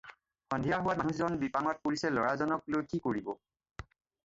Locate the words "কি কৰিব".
2.95-3.33